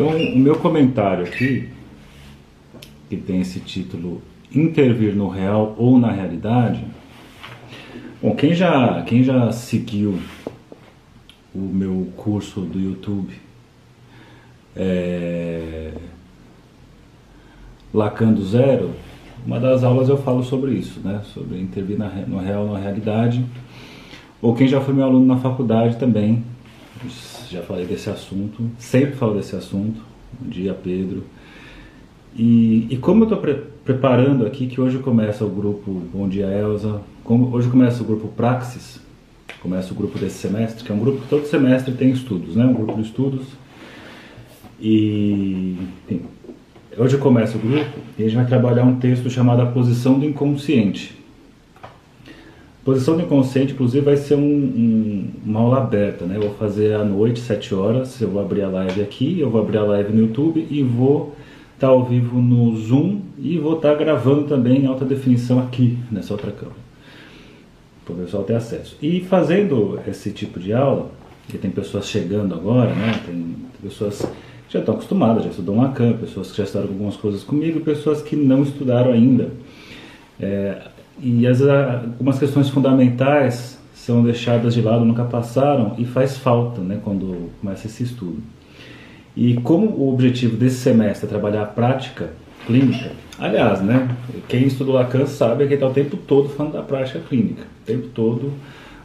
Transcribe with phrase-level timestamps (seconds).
[0.00, 1.68] Então, o meu comentário aqui,
[3.10, 6.82] que tem esse título Intervir no Real ou na Realidade.
[8.22, 10.18] Bom, quem já, quem já seguiu
[11.54, 13.34] o meu curso do YouTube
[14.74, 15.92] é,
[17.92, 18.92] Lacan do Zero,
[19.44, 21.20] uma das aulas eu falo sobre isso, né?
[21.24, 23.44] Sobre intervir na, no real, na realidade.
[24.40, 26.42] Ou quem já foi meu aluno na faculdade também,
[27.50, 30.00] já falei desse assunto, sempre falo desse assunto.
[30.40, 31.24] Bom dia, Pedro.
[32.36, 36.46] E, e como eu estou pre preparando aqui, que hoje começa o grupo Bom Dia
[36.46, 39.00] Elza, como, hoje começa o grupo Praxis,
[39.60, 42.64] começa o grupo desse semestre, que é um grupo que todo semestre tem estudos, né?
[42.64, 43.46] Um grupo de estudos.
[44.80, 46.22] E enfim,
[46.96, 50.24] hoje começa o grupo e a gente vai trabalhar um texto chamado A Posição do
[50.24, 51.19] Inconsciente.
[52.84, 56.36] Posição do inconsciente, inclusive, vai ser um, um, uma aula aberta, né?
[56.36, 59.60] Eu vou fazer à noite, 7 horas, eu vou abrir a live aqui, eu vou
[59.60, 61.36] abrir a live no YouTube e vou
[61.74, 65.58] estar tá ao vivo no Zoom e vou estar tá gravando também em alta definição
[65.60, 66.78] aqui, nessa outra câmera,
[68.04, 68.96] para o pessoal ter acesso.
[69.02, 71.10] E fazendo esse tipo de aula,
[71.50, 73.20] que tem pessoas chegando agora, né?
[73.26, 77.42] Tem pessoas que já estão acostumadas, já estudam Lacan, pessoas que já estudaram algumas coisas
[77.42, 79.50] comigo pessoas que não estudaram ainda.
[80.38, 80.80] É,
[81.22, 86.98] e as, algumas questões fundamentais são deixadas de lado, nunca passaram e faz falta né,
[87.04, 88.42] quando começa esse estudo.
[89.36, 92.30] E como o objetivo desse semestre é trabalhar a prática
[92.66, 94.08] clínica, aliás, né,
[94.48, 98.08] quem estudou Lacan sabe que está o tempo todo falando da prática clínica, o tempo
[98.08, 98.52] todo.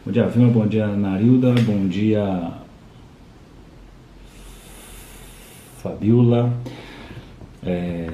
[0.06, 2.52] Bom dia, Vilma, bom dia, Narilda, bom dia,
[5.78, 6.54] Fabiola.
[7.66, 8.08] É,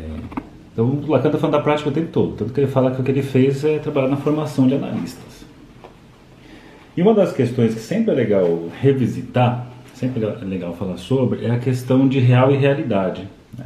[0.73, 3.01] então, o Lacan está falando da prática o tempo todo, tanto que ele fala que
[3.01, 5.45] o que ele fez é trabalhar na formação de analistas.
[6.95, 11.51] E uma das questões que sempre é legal revisitar, sempre é legal falar sobre, é
[11.51, 13.27] a questão de real e realidade.
[13.57, 13.65] Né?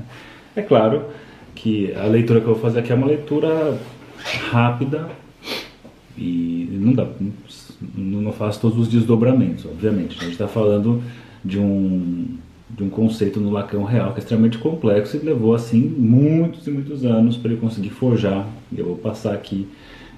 [0.55, 1.05] É claro
[1.53, 3.77] que a leitura que eu vou fazer aqui é uma leitura
[4.49, 5.09] rápida
[6.17, 7.07] e não dá,
[7.95, 10.17] não faço todos os desdobramentos, obviamente.
[10.17, 11.03] A gente está falando
[11.43, 12.37] de um
[12.75, 16.71] de um conceito no Lacan real que é extremamente complexo e levou assim muitos e
[16.71, 18.45] muitos anos para ele conseguir forjar.
[18.71, 19.67] E eu vou passar aqui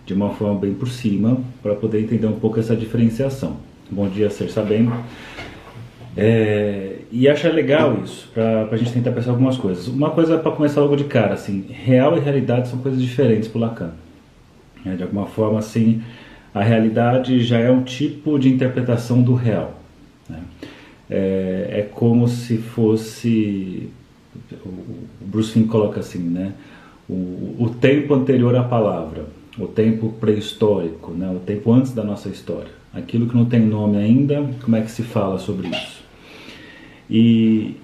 [0.05, 3.57] de uma forma bem por cima para poder entender um pouco essa diferenciação.
[3.91, 4.91] Bom dia, ser sabendo.
[6.15, 9.87] É, e achar legal isso, para a gente tentar pensar algumas coisas.
[9.87, 13.61] Uma coisa para começar logo de cara, assim, real e realidade são coisas diferentes para
[13.61, 13.91] Lacan.
[14.83, 16.01] É, de alguma forma, assim,
[16.53, 19.79] a realidade já é um tipo de interpretação do real.
[20.27, 20.39] Né?
[21.09, 23.89] É, é como se fosse
[24.65, 26.53] o Bruce Finn coloca assim, né?
[27.09, 29.25] O, o tempo anterior à palavra,
[29.57, 31.29] o tempo pré-histórico, né?
[31.29, 32.71] O tempo antes da nossa história.
[32.93, 36.03] Aquilo que não tem nome ainda, como é que se fala sobre isso?
[37.09, 37.75] E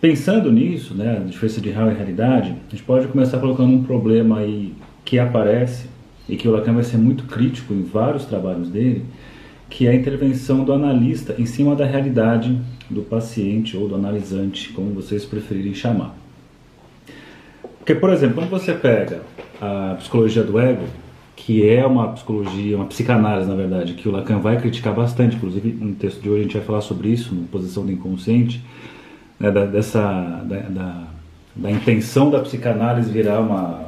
[0.00, 3.82] pensando nisso, né, a diferença de real e realidade, a gente pode começar colocando um
[3.82, 5.88] problema aí que aparece
[6.28, 9.04] e que o Lacan vai ser muito crítico em vários trabalhos dele,
[9.68, 14.72] que é a intervenção do analista em cima da realidade do paciente ou do analisante,
[14.72, 16.14] como vocês preferirem chamar.
[17.78, 19.22] Porque, por exemplo, quando você pega
[19.60, 20.84] a psicologia do ego,
[21.36, 25.72] que é uma psicologia, uma psicanálise, na verdade, que o Lacan vai criticar bastante, inclusive
[25.72, 28.64] no texto de hoje a gente vai falar sobre isso, na posição do inconsciente,
[29.38, 30.00] né, da, dessa,
[30.44, 31.04] da, da,
[31.54, 33.86] da intenção da psicanálise virar uma.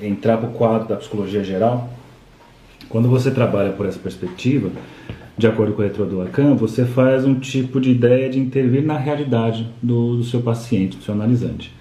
[0.00, 1.90] entrar para o quadro da psicologia geral.
[2.88, 4.70] Quando você trabalha por essa perspectiva,
[5.36, 8.96] de acordo com o do Lacan, você faz um tipo de ideia de intervir na
[8.96, 11.74] realidade do, do seu paciente, do seu analisante.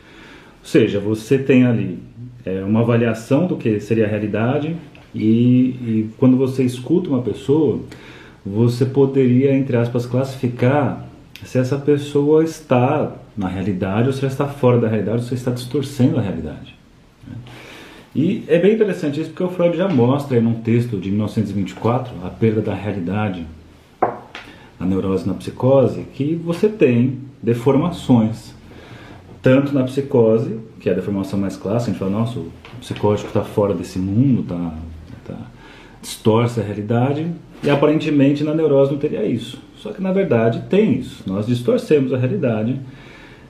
[0.62, 2.00] Ou seja, você tem ali
[2.46, 4.76] é, uma avaliação do que seria a realidade
[5.14, 7.80] e, e quando você escuta uma pessoa,
[8.46, 11.08] você poderia, entre aspas, classificar
[11.46, 15.36] se essa pessoa está na realidade ou se ela está fora da realidade ou se
[15.36, 16.76] está distorcendo a realidade.
[17.28, 17.36] Né?
[18.16, 22.14] E é bem interessante isso porque o Freud já mostra em um texto de 1924,
[22.24, 23.46] A Perda da Realidade,
[24.80, 28.54] a neurose na psicose, que você tem deformações,
[29.42, 33.30] tanto na psicose, que é a deformação mais clássica, a gente fala, nossa, o psicótico
[33.30, 34.76] está fora desse mundo, tá,
[35.26, 35.38] tá,
[36.00, 37.26] distorce a realidade,
[37.64, 39.60] e aparentemente na neurose não teria isso.
[39.78, 42.80] Só que na verdade tem isso, nós distorcemos a realidade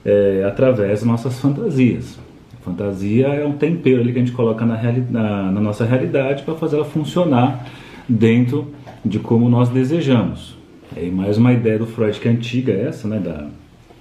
[0.04, 2.18] é, através das nossas fantasias.
[2.64, 4.80] Fantasia é um tempero ali que a gente coloca na,
[5.10, 7.66] na, na nossa realidade para fazer ela funcionar
[8.08, 8.72] dentro
[9.04, 10.56] de como nós desejamos.
[10.96, 13.48] E mais uma ideia do Freud que é antiga essa, né, da,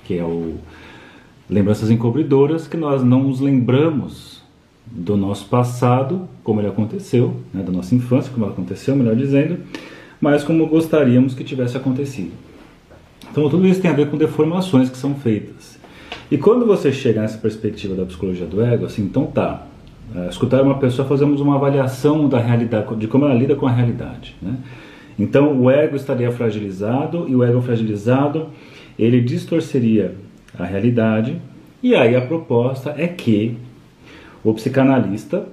[0.05, 0.55] que é o
[1.49, 4.41] lembranças encobridoras, que nós não nos lembramos
[4.85, 9.57] do nosso passado, como ele aconteceu, né, da nossa infância, como ela aconteceu, melhor dizendo,
[10.21, 12.31] mas como gostaríamos que tivesse acontecido.
[13.29, 15.77] Então tudo isso tem a ver com deformações que são feitas.
[16.33, 19.67] E quando você chega nessa perspectiva da psicologia do ego, assim, então tá,
[20.15, 23.71] é, escutar uma pessoa, fazemos uma avaliação da realidade, de como ela lida com a
[23.71, 24.35] realidade.
[24.41, 24.55] Né?
[25.19, 28.47] Então o ego estaria fragilizado e o ego fragilizado
[28.97, 30.15] ele distorceria
[30.57, 31.39] a realidade.
[31.83, 33.55] E aí a proposta é que
[34.43, 35.45] o psicanalista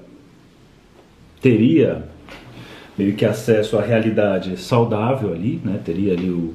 [1.43, 2.07] teria
[2.97, 5.79] meio que acesso à realidade saudável ali, né?
[5.85, 6.55] teria ali o,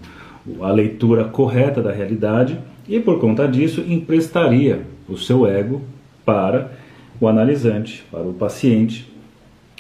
[0.62, 2.58] a leitura correta da realidade
[2.88, 5.82] e por conta disso emprestaria o seu ego
[6.24, 6.72] para
[7.20, 9.12] o analisante, para o paciente.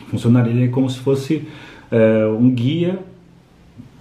[0.08, 1.48] Funcionaria como se fosse
[1.92, 3.00] é, um guia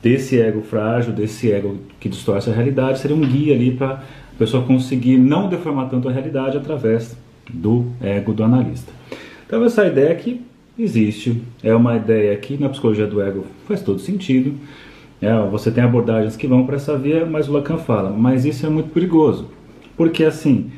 [0.02, 4.38] desse ego frágil, desse ego que distorce a realidade, seria um guia ali para a
[4.38, 7.16] pessoa conseguir não deformar tanto a realidade através
[7.48, 8.92] do ego do analista.
[9.46, 10.40] Então essa ideia que
[10.78, 14.54] existe, é uma ideia que na psicologia do ego faz todo sentido.
[15.20, 18.66] É, você tem abordagens que vão para essa via, mas o Lacan fala, mas isso
[18.66, 19.48] é muito perigoso,
[19.96, 20.70] porque assim,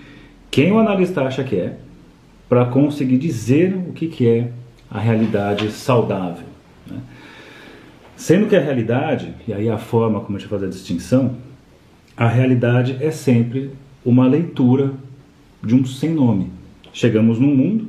[0.50, 1.78] quem o analista acha que é,
[2.48, 4.52] para conseguir dizer o que, que é
[4.90, 6.46] a realidade saudável.
[6.86, 6.98] Né?
[8.16, 11.36] Sendo que a realidade, e aí a forma como a gente faz a distinção,
[12.16, 13.70] a realidade é sempre
[14.04, 14.92] uma leitura
[15.62, 16.50] de um sem nome.
[16.92, 17.88] Chegamos no mundo,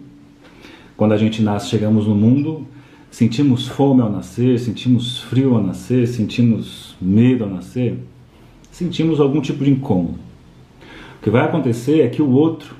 [0.97, 2.67] quando a gente nasce, chegamos no mundo,
[3.11, 7.97] sentimos fome ao nascer, sentimos frio ao nascer, sentimos medo ao nascer,
[8.71, 10.19] sentimos algum tipo de incômodo.
[11.19, 12.75] O que vai acontecer é que o outro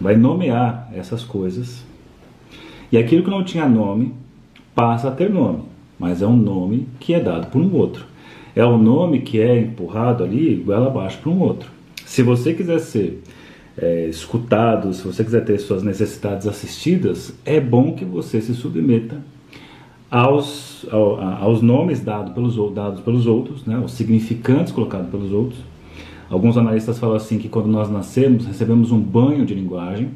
[0.00, 1.84] vai nomear essas coisas
[2.90, 4.12] e aquilo que não tinha nome
[4.74, 5.62] passa a ter nome,
[5.98, 8.06] mas é um nome que é dado por um outro.
[8.56, 11.70] É o nome que é empurrado ali, goela abaixo para um outro.
[12.04, 13.22] Se você quiser ser
[13.78, 19.22] é, escutado, se você quiser ter suas necessidades assistidas, é bom que você se submeta
[20.10, 20.84] aos,
[21.40, 25.60] aos nomes dados pelos, dados pelos outros, né, os significantes colocados pelos outros.
[26.28, 30.10] Alguns analistas falam assim que quando nós nascemos, recebemos um banho de linguagem,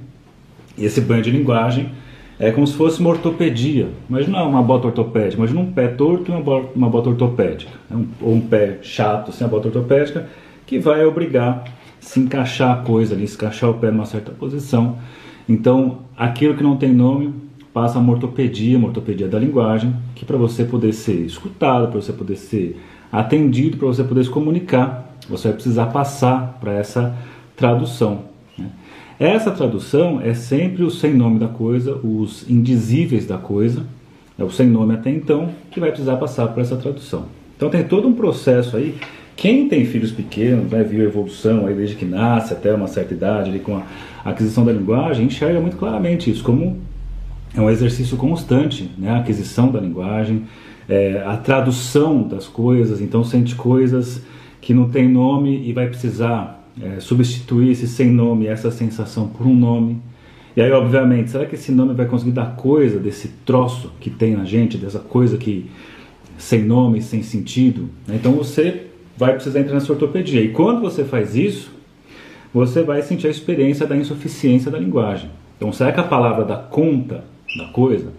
[0.77, 1.91] e esse banho de linguagem
[2.39, 3.89] é como se fosse uma ortopedia.
[4.09, 8.05] Imagina uma bota ortopédica, imagina um pé torto e uma bota, ortopédica, né?
[8.21, 10.29] ou um pé chato sem a bota ortopédica,
[10.67, 11.65] que vai obrigar
[12.01, 14.99] se encaixar a coisa ali, se encaixar o pé numa certa posição.
[15.49, 17.33] Então, aquilo que não tem nome
[17.75, 22.01] passa a uma ortopedia, uma ortopedia da linguagem, que para você poder ser escutado, para
[22.01, 22.81] você poder ser
[23.11, 27.15] atendido, para você poder se comunicar, você vai precisar passar para essa
[27.57, 28.27] tradução.
[28.57, 28.71] Né?
[29.19, 33.85] Essa tradução é sempre o sem nome da coisa, os indizíveis da coisa,
[34.39, 37.27] é o sem nome até então, que vai precisar passar por essa tradução.
[37.57, 38.95] Então tem todo um processo aí
[39.37, 43.15] quem tem filhos pequenos, né, viu a evolução aí desde que nasce até uma certa
[43.15, 43.83] idade, ali, com a
[44.25, 46.79] aquisição da linguagem, enxerga muito claramente isso como
[47.57, 50.45] é um exercício constante, né, a aquisição da linguagem,
[50.89, 54.23] é, a tradução das coisas, então sente coisas
[54.61, 59.47] que não tem nome e vai precisar é, substituir esse sem nome, essa sensação por
[59.47, 60.01] um nome.
[60.57, 64.37] E aí, obviamente, será que esse nome vai conseguir dar coisa desse troço que tem
[64.37, 65.71] na gente, dessa coisa que
[66.37, 67.89] sem nome, sem sentido?
[68.09, 68.87] Então você
[69.17, 70.41] vai precisar entrar nessa ortopedia.
[70.41, 71.71] E quando você faz isso,
[72.53, 75.31] você vai sentir a experiência da insuficiência da linguagem.
[75.57, 77.25] Então, será que a palavra dá conta
[77.57, 78.13] da coisa?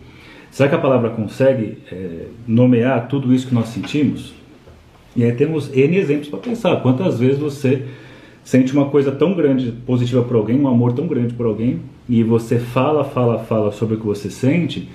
[0.51, 4.33] Será que a palavra consegue é, nomear tudo isso que nós sentimos?
[5.15, 6.81] E aí temos N exemplos para pensar.
[6.81, 7.85] Quantas vezes você
[8.43, 12.23] sente uma coisa tão grande, positiva por alguém, um amor tão grande por alguém, e
[12.23, 14.87] você fala, fala, fala sobre o que você sente,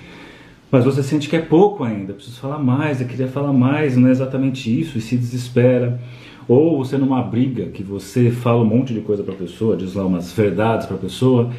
[0.71, 4.09] mas você sente que é pouco ainda, preciso falar mais, eu queria falar mais, não
[4.09, 6.00] é exatamente isso, e se desespera.
[6.47, 9.95] Ou você numa briga que você fala um monte de coisa para a pessoa, diz
[9.95, 11.50] lá umas verdades para a pessoa,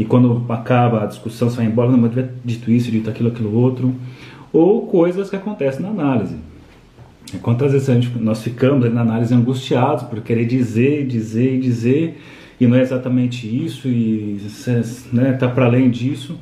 [0.00, 3.54] e quando acaba a discussão, vai embora, não, mas devia dito isso, dito aquilo, aquilo
[3.54, 3.94] outro.
[4.50, 6.36] Ou coisas que acontecem na análise.
[7.42, 12.18] Quantas vezes gente, nós ficamos na análise angustiados por querer dizer, dizer dizer,
[12.58, 14.80] e não é exatamente isso, e está
[15.12, 16.38] né, tá para além disso.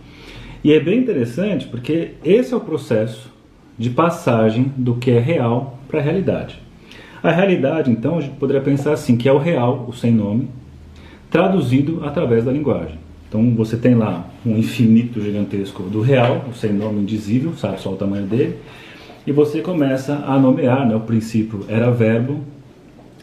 [0.62, 3.28] E é bem interessante porque esse é o processo
[3.76, 6.62] de passagem do que é real para a realidade.
[7.20, 10.48] A realidade, então, a gente poderia pensar assim, que é o real, o sem nome,
[11.28, 13.07] traduzido através da linguagem.
[13.28, 17.92] Então você tem lá um infinito gigantesco do real, o sem nome indizível, sabe só
[17.92, 18.56] o tamanho dele,
[19.26, 20.96] e você começa a nomear, né?
[20.96, 22.40] o princípio era verbo,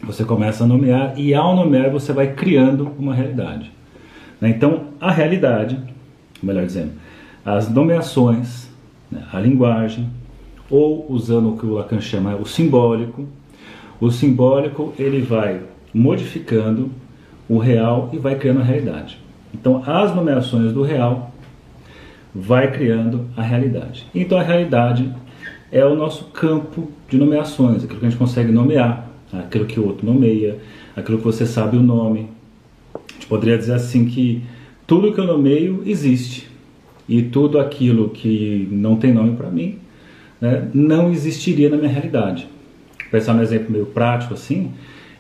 [0.04, 3.72] você começa a nomear, e ao nomear você vai criando uma realidade.
[4.40, 4.50] Né?
[4.50, 5.80] Então a realidade,
[6.42, 6.92] melhor dizendo,
[7.44, 8.70] as nomeações,
[9.12, 10.08] né, a linguagem,
[10.70, 13.28] ou usando o que o Lacan chama o simbólico.
[14.00, 15.62] O simbólico ele vai
[15.94, 16.92] modificando
[17.48, 19.25] o real e vai criando a realidade.
[19.56, 21.34] Então, as nomeações do real
[22.34, 24.06] vai criando a realidade.
[24.14, 25.10] Então, a realidade
[25.72, 29.88] é o nosso campo de nomeações, aquilo que a gente consegue nomear, aquilo que o
[29.88, 30.60] outro nomeia,
[30.96, 32.30] aquilo que você sabe o nome.
[33.14, 34.44] gente poderia dizer assim que
[34.86, 36.50] tudo que eu nomeio existe
[37.08, 39.80] e tudo aquilo que não tem nome para mim
[40.42, 42.48] né, não existiria na minha realidade.
[43.00, 44.72] Vou pensar num exemplo meio prático assim.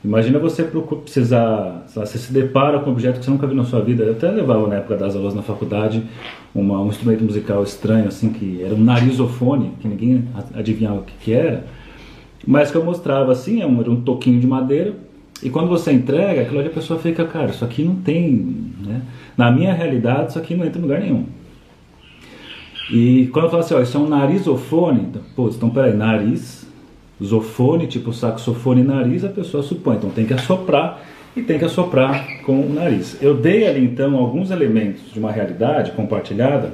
[0.05, 3.81] Imagina você precisar, você se depara com um objeto que você nunca viu na sua
[3.81, 4.03] vida.
[4.03, 6.03] Eu até levava na época das aulas na faculdade
[6.53, 11.13] uma, um instrumento musical estranho, assim, que era um narizofone, que ninguém adivinhava o que,
[11.19, 11.65] que era,
[12.45, 14.93] mas que eu mostrava assim, é era um toquinho de madeira,
[15.41, 19.01] e quando você entrega, aquilo a pessoa fica, cara, isso aqui não tem, né?
[19.35, 21.25] Na minha realidade, isso aqui não entra em lugar nenhum.
[22.91, 26.64] E quando eu falo assim, ó, isso é um narizofone, então, pô, então peraí, nariz,
[27.23, 31.01] zofone, tipo saxofone nariz, a pessoa supõe, então tem que assoprar
[31.35, 33.17] e tem que assoprar com o nariz.
[33.21, 36.73] Eu dei ali então alguns elementos de uma realidade compartilhada,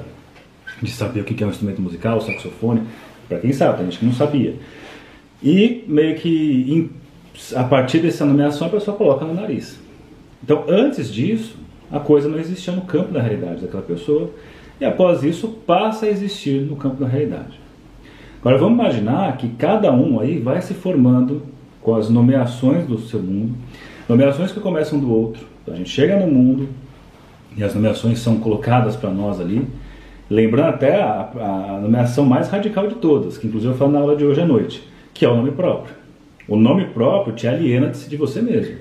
[0.80, 2.82] de saber o que é um instrumento musical, o saxofone,
[3.28, 4.56] para quem sabe, tem gente que não sabia.
[5.42, 6.90] E meio que
[7.54, 9.80] a partir dessa nomeação a pessoa coloca no nariz.
[10.42, 11.56] Então, antes disso,
[11.90, 14.30] a coisa não existia no campo da realidade daquela pessoa,
[14.80, 17.61] e após isso passa a existir no campo da realidade.
[18.42, 21.42] Agora vamos imaginar que cada um aí vai se formando
[21.80, 23.54] com as nomeações do seu mundo,
[24.08, 25.46] nomeações que começam do outro.
[25.62, 26.68] Então a gente chega no mundo
[27.56, 29.64] e as nomeações são colocadas para nós ali,
[30.28, 34.16] lembrando até a, a, nomeação mais radical de todas, que inclusive eu falo na aula
[34.16, 34.82] de hoje à noite,
[35.14, 35.94] que é o nome próprio.
[36.48, 38.74] O nome próprio te aliena de você mesmo.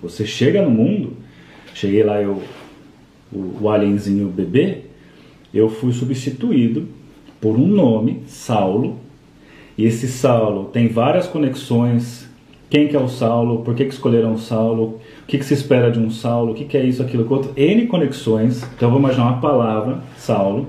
[0.00, 1.18] Você chega no mundo,
[1.74, 2.40] cheguei lá eu,
[3.30, 4.84] o, o alienzinho bebê,
[5.52, 6.88] eu fui substituído
[7.42, 9.01] por um nome, Saulo,
[9.82, 12.30] e esse Saulo tem várias conexões.
[12.70, 13.64] Quem que é o Saulo?
[13.64, 15.00] Por que, que escolheram o Saulo?
[15.24, 16.52] O que, que se espera de um Saulo?
[16.52, 17.50] O que, que é isso, aquilo, outro?
[17.56, 18.62] N conexões.
[18.76, 20.68] Então eu vou imaginar uma palavra, Saulo,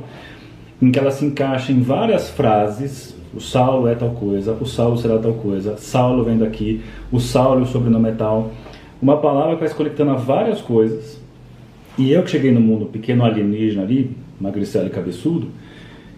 [0.81, 3.15] em que ela se encaixa em várias frases.
[3.35, 7.61] O Saulo é tal coisa, o Saulo será tal coisa, Saulo vem daqui, o Saulo,
[7.61, 8.49] o sobrenome é tal.
[8.99, 11.21] Uma palavra que vai se conectando a várias coisas.
[11.99, 14.09] E eu que cheguei no mundo pequeno alienígena ali,
[14.41, 15.49] magricelo e cabeçudo,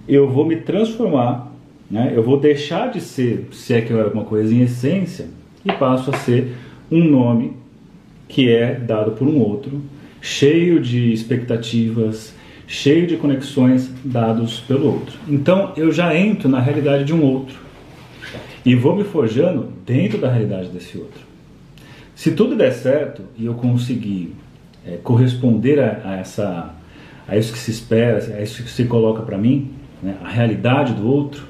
[0.07, 1.54] eu vou me transformar,
[1.89, 2.13] né?
[2.15, 5.27] eu vou deixar de ser, se é que eu era alguma coisa em essência,
[5.63, 6.55] e passo a ser
[6.91, 7.53] um nome
[8.27, 9.81] que é dado por um outro,
[10.21, 12.33] cheio de expectativas,
[12.67, 15.17] cheio de conexões dados pelo outro.
[15.27, 17.59] Então eu já entro na realidade de um outro
[18.65, 21.21] e vou me forjando dentro da realidade desse outro.
[22.15, 24.33] Se tudo der certo e eu conseguir
[24.85, 26.73] é, corresponder a, a, essa,
[27.27, 30.93] a isso que se espera, a isso que se coloca para mim, né, a realidade
[30.93, 31.43] do outro,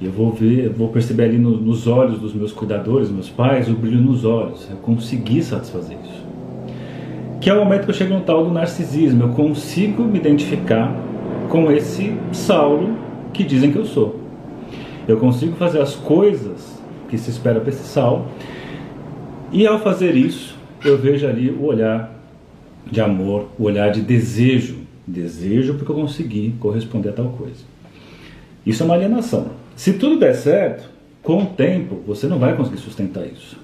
[0.00, 3.72] eu vou ver, vou perceber ali no, nos olhos dos meus cuidadores, meus pais, o
[3.72, 4.68] brilho nos olhos.
[4.70, 6.24] Eu consegui satisfazer isso.
[7.40, 9.24] Que é o momento que eu chego no tal do narcisismo.
[9.24, 10.94] Eu consigo me identificar
[11.48, 12.96] com esse Saulo
[13.32, 14.20] que dizem que eu sou.
[15.08, 18.26] Eu consigo fazer as coisas que se espera para esse Saulo.
[19.50, 22.14] E ao fazer isso, eu vejo ali o olhar
[22.90, 24.76] de amor, o olhar de desejo.
[25.06, 27.64] Desejo porque eu consegui corresponder a tal coisa.
[28.64, 29.57] Isso é uma alienação.
[29.78, 30.90] Se tudo der certo,
[31.22, 33.56] com o tempo você não vai conseguir sustentar isso.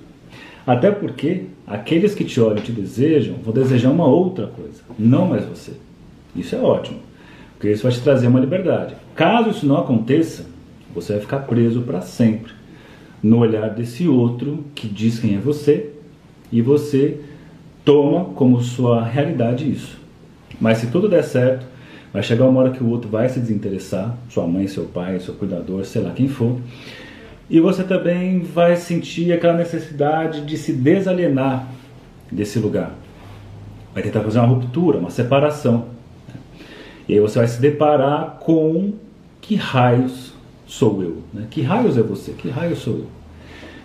[0.64, 5.26] Até porque aqueles que te olham e te desejam vão desejar uma outra coisa, não
[5.26, 5.72] mais você.
[6.36, 7.00] Isso é ótimo,
[7.54, 8.94] porque isso vai te trazer uma liberdade.
[9.16, 10.46] Caso isso não aconteça,
[10.94, 12.52] você vai ficar preso para sempre
[13.20, 15.90] no olhar desse outro que diz quem é você
[16.52, 17.22] e você
[17.84, 19.98] toma como sua realidade isso.
[20.60, 21.66] Mas se tudo der certo,
[22.14, 25.34] vai chegar uma hora que o outro vai se desinteressar, sua mãe, seu pai, seu
[25.34, 26.60] cuidador, sei lá quem for,
[27.50, 31.66] e você também vai sentir aquela necessidade de se desalienar
[32.30, 32.94] desse lugar.
[33.92, 35.86] Vai tentar fazer uma ruptura, uma separação.
[37.08, 38.92] E aí você vai se deparar com
[39.40, 40.32] que raios
[40.66, 41.18] sou eu?
[41.32, 41.48] Né?
[41.50, 42.30] Que raios é você?
[42.32, 43.06] Que raios sou eu?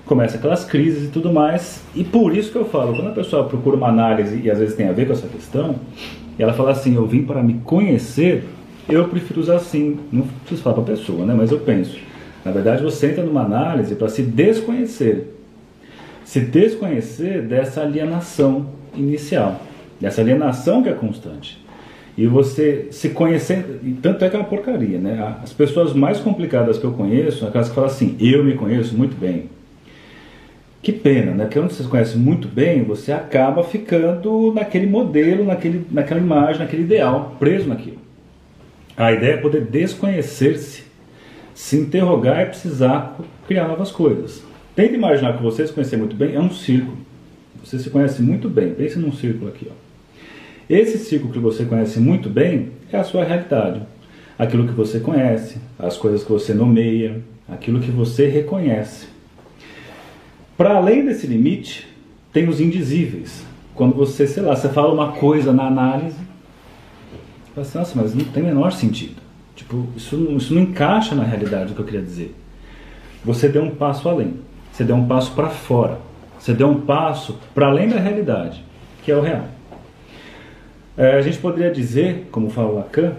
[0.10, 1.84] começa aquelas crises e tudo mais.
[1.94, 4.76] E por isso que eu falo, quando a pessoa procura uma análise e às vezes
[4.76, 5.76] tem a ver com essa questão,
[6.42, 8.46] ela fala assim, eu vim para me conhecer,
[8.88, 11.34] eu prefiro usar assim, não preciso falar para a pessoa, né?
[11.38, 11.98] Mas eu penso,
[12.44, 15.36] na verdade você entra numa análise para se desconhecer.
[16.24, 19.62] Se desconhecer dessa alienação inicial,
[20.00, 21.60] dessa alienação que é constante.
[22.18, 25.38] E você se conhecer, tanto é que é uma porcaria, né?
[25.42, 29.16] As pessoas mais complicadas que eu conheço, aquelas que falam assim, eu me conheço muito
[29.18, 29.46] bem,
[30.82, 31.44] que pena, né?
[31.44, 36.62] Porque quando você se conhece muito bem, você acaba ficando naquele modelo, naquele, naquela imagem,
[36.62, 37.98] naquele ideal, preso naquilo.
[38.96, 40.84] A ideia é poder desconhecer-se,
[41.54, 43.18] se interrogar e precisar
[43.48, 44.44] criar novas coisas.
[44.76, 46.98] Tente imaginar que você se conhecer muito bem é um círculo.
[47.64, 48.74] Você se conhece muito bem.
[48.74, 49.68] Pense num círculo aqui.
[49.70, 49.74] Ó.
[50.70, 53.82] Esse círculo que você conhece muito bem é a sua realidade.
[54.38, 59.08] Aquilo que você conhece, as coisas que você nomeia, aquilo que você reconhece.
[60.60, 61.88] Para além desse limite,
[62.34, 67.66] tem os indizíveis, quando você, sei lá, você fala uma coisa na análise, você fala
[67.66, 69.22] assim, nossa, mas não tem o menor sentido.
[69.56, 72.36] Tipo, isso, isso não encaixa na realidade do que eu queria dizer.
[73.24, 74.34] Você deu um passo além.
[74.74, 75.98] Você deu um passo para fora.
[76.38, 78.62] Você deu um passo para além da realidade,
[79.02, 79.48] que é o real.
[80.98, 83.14] É, a gente poderia dizer, como fala Lacan,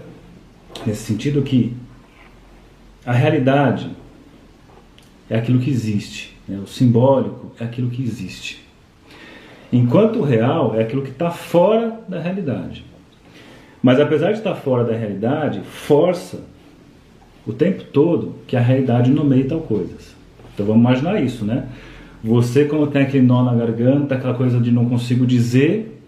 [0.85, 1.75] nesse sentido que
[3.07, 3.91] a realidade
[5.31, 6.61] é aquilo que existe, né?
[6.63, 8.65] o simbólico é aquilo que existe.
[9.73, 12.85] Enquanto o real é aquilo que está fora da realidade.
[13.83, 16.41] Mas apesar de estar fora da realidade, força
[17.47, 20.15] o tempo todo que a realidade nomeie tal coisas.
[20.53, 21.67] Então vamos imaginar isso, né?
[22.23, 26.03] Você quando tem aquele nó na garganta, aquela coisa de não consigo dizer,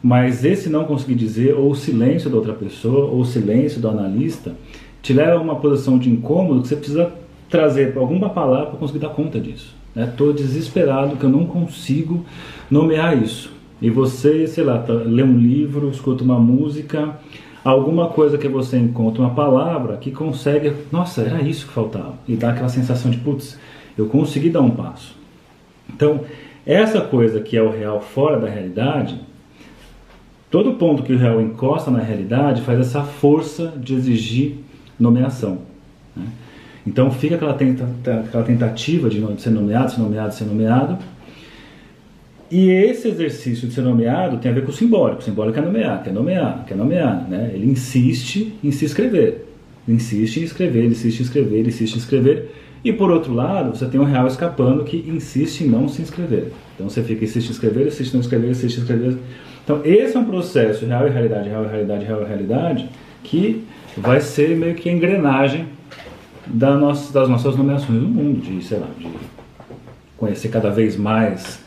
[0.00, 3.88] mas esse não conseguir dizer, ou o silêncio da outra pessoa, ou o silêncio do
[3.88, 4.54] analista,
[5.02, 7.12] te leva a uma posição de incômodo que você precisa
[7.48, 9.74] trazer alguma palavra para conseguir dar conta disso.
[9.96, 10.34] Estou né?
[10.34, 12.24] desesperado que eu não consigo
[12.70, 13.50] nomear isso.
[13.80, 17.18] E você, sei lá, tá, lê um livro, escuta uma música,
[17.64, 22.14] alguma coisa que você encontra, uma palavra que consegue, nossa, era isso que faltava.
[22.28, 23.58] E dá aquela sensação de, putz,
[23.96, 25.16] eu consegui dar um passo.
[25.88, 26.20] Então,
[26.64, 29.20] essa coisa que é o real fora da realidade,
[30.50, 34.56] todo ponto que o real encosta na realidade faz essa força de exigir
[34.98, 35.58] nomeação.
[36.14, 36.26] Né?
[36.86, 37.84] Então fica aquela, tenta,
[38.26, 40.98] aquela tentativa de ser nomeado, ser nomeado, ser nomeado.
[42.48, 45.20] E esse exercício de ser nomeado tem a ver com o simbólico.
[45.20, 47.26] O simbólico é nomear, quer nomear, quer nomear.
[47.28, 47.50] Né?
[47.52, 49.48] Ele insiste em se escrever.
[49.86, 52.52] Ele insiste em escrever, ele insiste em escrever, ele insiste em escrever.
[52.84, 56.52] E por outro lado, você tem um real escapando que insiste em não se inscrever.
[56.74, 59.16] Então você fica insiste em escrever, insiste em não escrever, insiste em escrever.
[59.64, 62.88] Então esse é um processo real e realidade, real e realidade, real e realidade,
[63.24, 63.64] que
[63.96, 65.66] vai ser meio que a engrenagem
[66.46, 69.08] da nossa, das nossas nomeações no mundo, de, sei lá, de
[70.16, 71.60] conhecer cada vez mais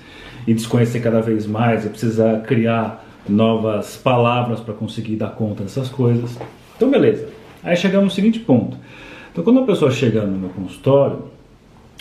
[0.48, 5.90] e desconhecer cada vez mais e precisar criar novas palavras para conseguir dar conta dessas
[5.90, 6.38] coisas.
[6.76, 7.28] Então, beleza.
[7.64, 8.78] Aí chegamos no seguinte ponto.
[9.32, 11.26] Então, quando a pessoa chega no meu consultório,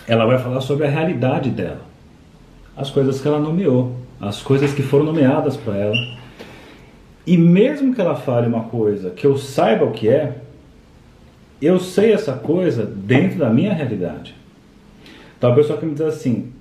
[0.06, 1.82] ela vai falar sobre a realidade dela,
[2.76, 5.96] as coisas que ela nomeou, as coisas que foram nomeadas para ela.
[7.26, 10.38] E mesmo que ela fale uma coisa que eu saiba o que é,
[11.60, 14.34] eu sei essa coisa dentro da minha realidade.
[15.36, 16.52] Então a pessoa que me diz assim,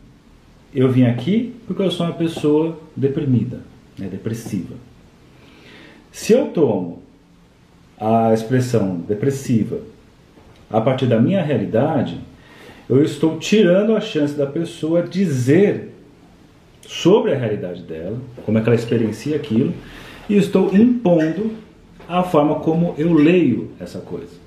[0.74, 3.62] eu vim aqui porque eu sou uma pessoa deprimida,
[3.98, 4.76] né, depressiva.
[6.12, 7.02] Se eu tomo
[8.00, 9.80] a expressão depressiva
[10.70, 12.20] a partir da minha realidade,
[12.90, 15.94] eu estou tirando a chance da pessoa dizer
[16.88, 19.74] sobre a realidade dela, como é que ela experiencia aquilo,
[20.30, 21.52] e estou impondo
[22.08, 24.47] a forma como eu leio essa coisa.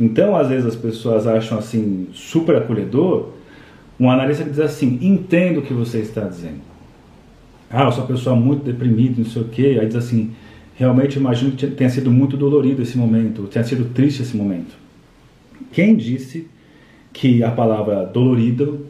[0.00, 3.30] Então, às vezes as pessoas acham assim super acolhedor,
[3.98, 6.60] um analista que diz assim: entendo o que você está dizendo.
[7.70, 9.78] Ah, eu sou uma pessoa muito deprimida, não sei o quê.
[9.80, 10.30] Aí diz assim:
[10.74, 14.76] realmente imagino que tenha sido muito dolorido esse momento, tenha sido triste esse momento.
[15.72, 16.46] Quem disse
[17.12, 18.86] que a palavra dolorido,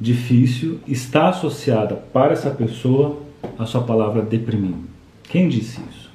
[0.00, 3.22] difícil, está associada para essa pessoa
[3.56, 4.78] à sua palavra deprimido?
[5.22, 6.10] Quem disse isso?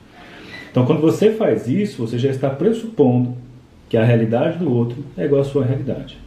[0.69, 3.42] Então, quando você faz isso, você já está pressupondo
[3.93, 6.17] que a realidade do outro é igual à sua realidade.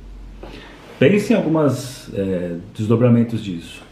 [1.01, 3.83] Pense em alguns é, desdobramentos disso.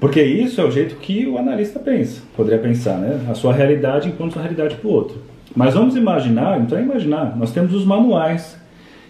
[0.00, 3.24] Porque isso é o jeito que o analista pensa, poderia pensar, né?
[3.30, 5.18] A sua realidade enquanto sua realidade para o outro.
[5.54, 8.58] Mas vamos imaginar, então imaginar, nós temos os manuais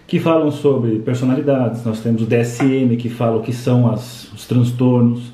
[0.05, 4.45] que falam sobre personalidades, nós temos o DSM que fala o que são as, os
[4.45, 5.31] transtornos.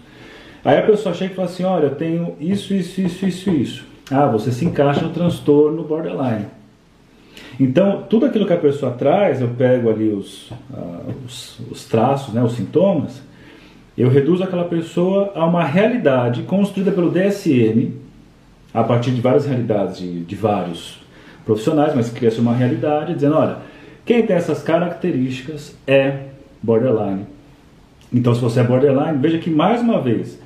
[0.63, 3.85] Aí a pessoa chega e fala assim, olha, eu tenho isso, isso, isso, isso, isso.
[4.09, 6.45] Ah, você se encaixa no transtorno borderline.
[7.59, 12.33] Então, tudo aquilo que a pessoa traz, eu pego ali os, uh, os, os, traços,
[12.33, 13.21] né, os sintomas,
[13.97, 17.91] eu reduzo aquela pessoa a uma realidade construída pelo DSM,
[18.73, 20.99] a partir de várias realidades de, de vários
[21.45, 23.57] profissionais, mas cria-se uma realidade dizendo: olha,
[24.05, 26.29] quem tem essas características é
[26.61, 27.25] borderline.
[28.11, 30.39] Então, se você é borderline, veja que mais uma vez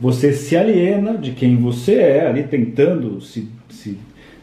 [0.00, 3.48] você se aliena de quem você é, ali tentando se,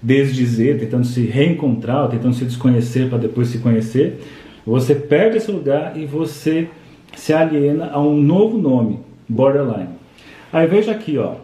[0.01, 4.19] desdizer, tentando se reencontrar, tentando se desconhecer para depois se conhecer,
[4.65, 6.67] você perde esse lugar e você
[7.15, 9.89] se aliena a um novo nome, borderline.
[10.51, 11.35] Aí veja aqui, ó,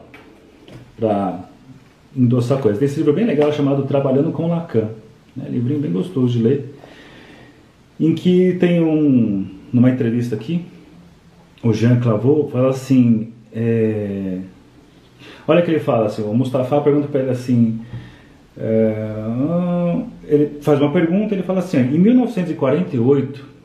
[0.98, 1.48] para
[2.16, 2.80] endossar coisas.
[2.80, 4.90] Tem esse livro bem legal chamado Trabalhando com Lacan,
[5.36, 5.48] né?
[5.50, 6.74] livrinho bem gostoso de ler,
[8.00, 10.66] em que tem um, numa entrevista aqui,
[11.64, 14.40] o Jean Clavaux fala assim, é...
[15.48, 17.80] olha que ele fala assim, o Mustafa pergunta para ele assim,
[18.60, 23.58] é, ele faz uma pergunta, ele fala assim: em 1948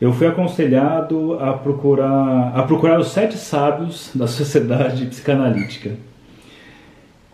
[0.00, 5.92] eu fui aconselhado a procurar, a procurar os sete sábios da sociedade psicanalítica.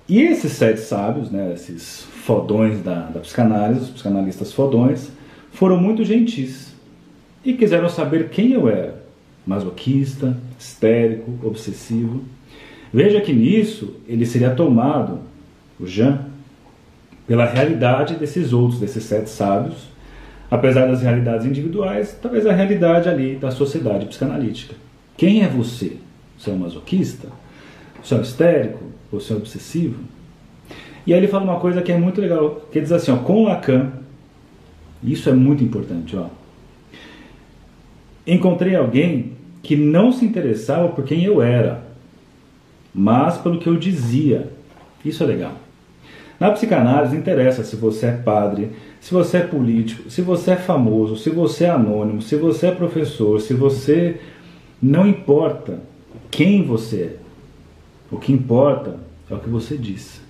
[0.09, 5.11] E esses sete sábios, né, esses fodões da, da psicanálise, os psicanalistas fodões,
[5.53, 6.73] foram muito gentis
[7.45, 9.03] e quiseram saber quem eu era.
[9.45, 12.23] Masoquista, histérico, obsessivo.
[12.93, 15.19] Veja que nisso ele seria tomado,
[15.83, 16.27] o Jean,
[17.27, 19.89] pela realidade desses outros, desses sete sábios,
[20.51, 24.75] apesar das realidades individuais, talvez a realidade ali da sociedade psicanalítica.
[25.17, 25.97] Quem é você?
[26.39, 27.29] Você é um masoquista?
[28.03, 28.85] Você é um histérico?
[29.11, 30.01] Você é um obsessivo?
[31.07, 33.45] E aí ele fala uma coisa que é muito legal, que diz assim, ó, com
[33.45, 33.93] Lacan,
[35.03, 36.27] isso é muito importante, ó.
[38.27, 41.83] Encontrei alguém que não se interessava por quem eu era,
[42.95, 44.53] mas pelo que eu dizia.
[45.05, 45.62] Isso é legal.
[46.43, 51.17] Na psicanálise interessa se você é padre, se você é político, se você é famoso,
[51.17, 54.21] se você é anônimo, se você é professor, se você.
[54.83, 55.79] Não importa
[56.33, 57.17] quem você é.
[58.11, 58.97] O que importa
[59.31, 60.21] é o que você diz.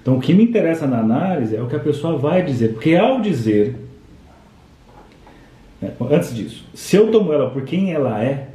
[0.00, 2.96] Então, o que me interessa na análise é o que a pessoa vai dizer, porque
[2.96, 3.76] ao dizer.
[5.78, 8.48] Né, antes disso, se eu tomo ela por quem ela é,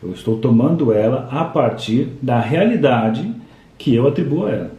[0.00, 3.34] eu estou tomando ela a partir da realidade
[3.76, 4.73] que eu atribuo a ela.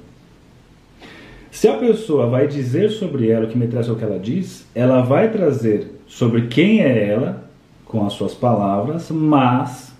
[1.55, 4.67] Se a pessoa vai dizer sobre ela o que me traz o que ela diz,
[4.75, 7.45] ela vai trazer sobre quem é ela
[7.85, 9.93] com as suas palavras, mas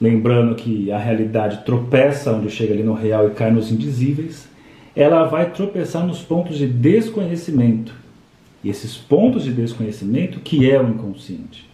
[0.00, 4.48] lembrando que a realidade tropeça onde chega ali no real e cai nos indizíveis,
[4.96, 7.94] ela vai tropeçar nos pontos de desconhecimento.
[8.64, 11.68] E esses pontos de desconhecimento que é o inconsciente.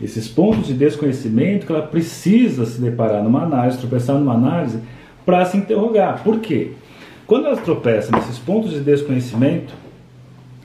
[0.00, 4.78] Esses pontos de desconhecimento que ela precisa se deparar numa análise, tropeçar numa análise,
[5.26, 6.22] para se interrogar.
[6.22, 6.70] Por quê?
[7.28, 9.74] Quando ela tropeça nesses pontos de desconhecimento,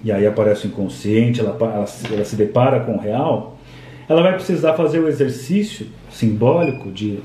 [0.01, 3.59] e aí aparece o inconsciente, ela, ela, ela se depara com o real,
[4.07, 7.19] ela vai precisar fazer o exercício simbólico de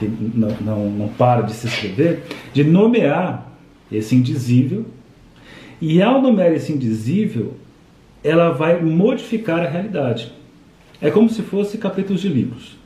[0.00, 3.46] que não, não, não para de se escrever, de nomear
[3.92, 4.86] esse indizível,
[5.80, 7.54] e ao nomear esse indizível,
[8.24, 10.32] ela vai modificar a realidade.
[11.00, 12.76] É como se fosse capítulos de livros.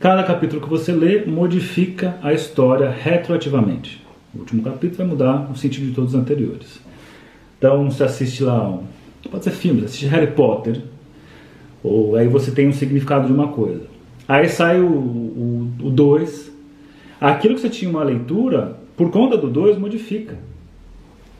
[0.00, 4.09] Cada capítulo que você lê modifica a história retroativamente.
[4.34, 6.80] O último capítulo vai mudar o sentido de todos os anteriores.
[7.58, 8.78] Então, você assiste lá,
[9.30, 10.80] pode ser filme, assiste Harry Potter,
[11.82, 13.82] ou aí você tem um significado de uma coisa.
[14.28, 16.52] Aí sai o 2,
[17.20, 20.36] aquilo que você tinha uma leitura, por conta do 2, modifica.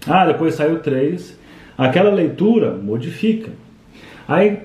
[0.06, 1.38] Ah, depois sai o 3,
[1.78, 3.52] aquela leitura modifica.
[4.26, 4.58] Aí,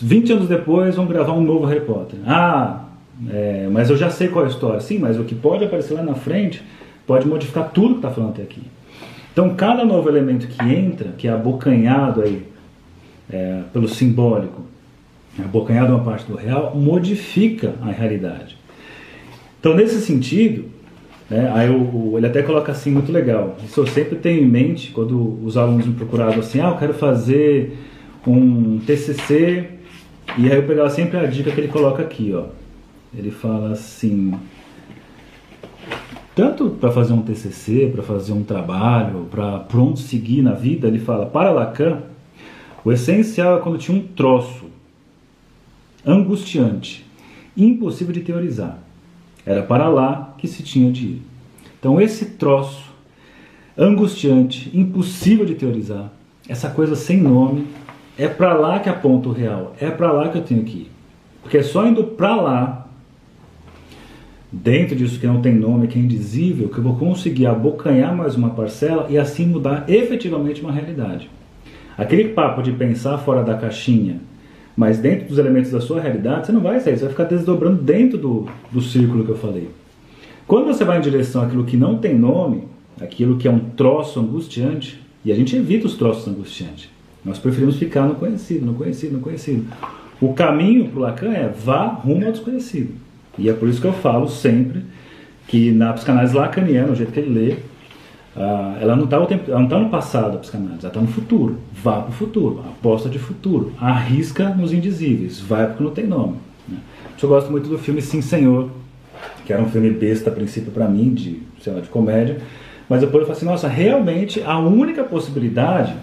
[0.00, 2.18] 20 anos depois, vão gravar um novo Harry Potter.
[2.26, 2.84] Ah,
[3.28, 4.80] é, mas eu já sei qual é a história.
[4.80, 6.62] Sim, mas o que pode aparecer lá na frente
[7.06, 8.62] pode modificar tudo que está falando até aqui.
[9.32, 12.46] Então, cada novo elemento que entra, que é abocanhado aí
[13.30, 14.62] é, pelo simbólico,
[15.38, 18.56] abocanhado uma parte do real, modifica a realidade.
[19.58, 20.64] Então, nesse sentido,
[21.28, 21.68] né, aí
[22.16, 23.56] ele até coloca assim muito legal.
[23.64, 26.94] Isso eu sempre tenho em mente quando os alunos me procuravam assim, ah, eu quero
[26.94, 27.78] fazer
[28.26, 29.68] um TCC,
[30.38, 32.46] e aí eu pegava sempre a dica que ele coloca aqui, ó.
[33.16, 34.34] Ele fala assim,
[36.40, 40.98] tanto para fazer um TCC, para fazer um trabalho, para pronto seguir na vida, ele
[40.98, 41.98] fala, para Lacan,
[42.82, 44.64] o essencial é quando tinha um troço
[46.02, 47.04] angustiante,
[47.54, 48.78] impossível de teorizar.
[49.44, 51.22] Era para lá que se tinha de ir.
[51.78, 52.90] Então esse troço
[53.76, 56.10] angustiante, impossível de teorizar,
[56.48, 57.66] essa coisa sem nome,
[58.16, 60.90] é para lá que aponta o real, é para lá que eu tenho que ir.
[61.42, 62.88] Porque é só indo para lá
[64.52, 68.34] dentro disso que não tem nome, que é indizível, que eu vou conseguir abocanhar mais
[68.34, 71.30] uma parcela e assim mudar efetivamente uma realidade.
[71.96, 74.20] Aquele papo de pensar fora da caixinha,
[74.76, 77.82] mas dentro dos elementos da sua realidade, você não vai sair, você vai ficar desdobrando
[77.82, 79.68] dentro do, do círculo que eu falei.
[80.46, 82.64] Quando você vai em direção àquilo que não tem nome,
[83.00, 86.88] aquilo que é um troço angustiante, e a gente evita os troços angustiantes,
[87.24, 89.66] nós preferimos ficar no conhecido, no conhecido, no conhecido.
[90.20, 92.94] O caminho para o Lacan é vá rumo ao desconhecido.
[93.38, 94.84] E é por isso que eu falo sempre
[95.46, 97.52] que na psicanálise lacaniana, o jeito que ele lê,
[98.36, 101.58] uh, ela não está tá no passado, a psicanálise, ela está no futuro.
[101.72, 103.72] Vá para o futuro, aposta de futuro.
[103.80, 106.36] Arrisca nos indizíveis, vai porque não tem nome.
[106.68, 106.78] Né?
[107.20, 108.70] Eu gosto muito do filme Sim Senhor,
[109.44, 112.38] que era um filme besta a princípio para mim, de, sei lá, de comédia,
[112.88, 115.94] mas depois eu falei assim, nossa, realmente a única possibilidade,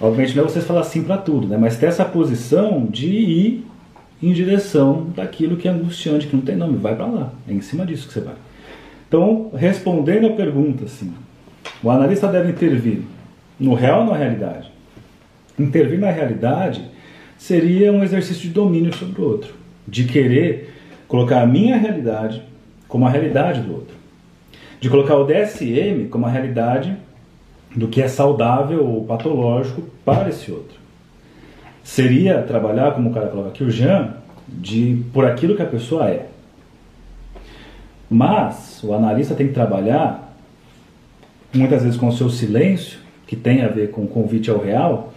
[0.00, 1.58] obviamente não é vocês falar sim para tudo, né?
[1.58, 3.66] mas ter essa posição de ir
[4.22, 7.32] em direção daquilo que é angustiante, que não tem nome, vai para lá.
[7.48, 8.34] É em cima disso que você vai.
[9.08, 11.12] Então, respondendo a pergunta, assim,
[11.82, 13.00] o analista deve intervir
[13.58, 14.70] no real ou na realidade?
[15.58, 16.84] Intervir na realidade
[17.36, 19.54] seria um exercício de domínio sobre o outro,
[19.86, 20.74] de querer
[21.08, 22.42] colocar a minha realidade
[22.86, 23.94] como a realidade do outro,
[24.80, 26.96] de colocar o DSM como a realidade
[27.74, 30.79] do que é saudável ou patológico para esse outro.
[31.82, 34.14] Seria trabalhar, como o cara coloca aqui, o Jean,
[34.46, 36.28] de por aquilo que a pessoa é.
[38.08, 40.34] Mas o analista tem que trabalhar,
[41.54, 45.12] muitas vezes com o seu silêncio, que tem a ver com o convite ao real,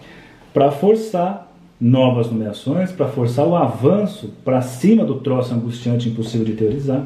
[0.52, 6.52] para forçar novas nomeações, para forçar o avanço para cima do troço angustiante impossível de
[6.52, 7.04] teorizar,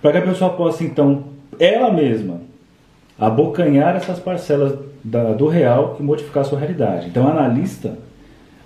[0.00, 1.24] para que a pessoa possa então,
[1.58, 2.40] ela mesma,
[3.18, 7.08] abocanhar essas parcelas da, do real e modificar a sua realidade.
[7.08, 7.98] Então, analista,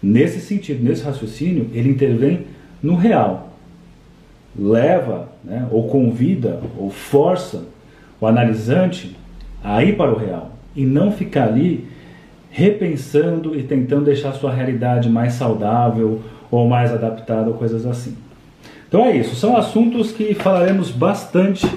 [0.02, 2.46] nesse sentido, nesse raciocínio, ele intervém
[2.82, 3.52] no real,
[4.58, 7.64] leva, né, ou convida, ou força
[8.20, 9.16] o analisante
[9.62, 11.86] a ir para o real e não ficar ali
[12.50, 18.16] repensando e tentando deixar sua realidade mais saudável ou mais adaptada ou coisas assim.
[18.88, 21.68] Então é isso, são assuntos que falaremos bastante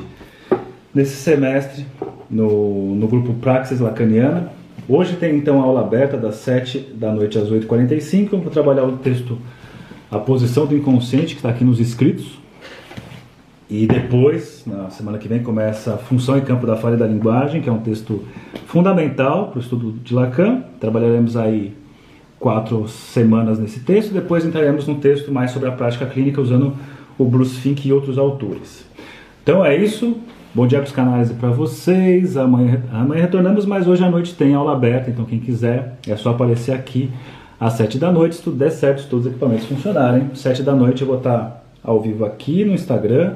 [0.93, 1.85] nesse semestre
[2.29, 4.51] no, no grupo Praxis Lacaniana.
[4.91, 8.33] Hoje tem então aula aberta das 7 da noite às 8h45.
[8.33, 9.37] Eu vou trabalhar o texto
[10.09, 12.39] A Posição do Inconsciente, que está aqui nos escritos.
[13.69, 17.61] E depois, na semana que vem, começa a Função e Campo da Falha da Linguagem,
[17.61, 18.25] que é um texto
[18.65, 20.63] fundamental para o estudo de Lacan.
[20.79, 21.71] Trabalharemos aí
[22.39, 24.11] quatro semanas nesse texto.
[24.11, 26.73] Depois entraremos num texto mais sobre a prática clínica usando
[27.15, 28.83] o Bruce Fink e outros autores.
[29.43, 30.17] Então é isso.
[30.53, 32.35] Bom dia para os canais e para vocês.
[32.35, 36.31] Amanhã, amanhã retornamos, mas hoje à noite tem aula aberta, então quem quiser é só
[36.31, 37.09] aparecer aqui
[37.59, 40.29] às 7 da noite, se tudo der certo, se todos os equipamentos funcionarem.
[40.33, 43.35] 7 da noite eu vou estar ao vivo aqui no Instagram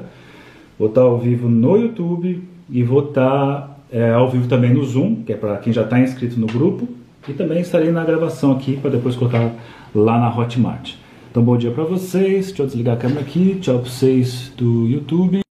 [0.78, 5.22] Vou estar ao vivo no YouTube e vou estar é, ao vivo também no Zoom,
[5.24, 6.88] que é para quem já está inscrito no grupo.
[7.28, 9.50] E também estarei na gravação aqui para depois colocar
[9.94, 10.94] lá na Hotmart.
[11.30, 12.48] Então, bom dia para vocês.
[12.48, 13.56] Deixa eu desligar a câmera aqui.
[13.60, 15.42] Tchau para vocês do YouTube.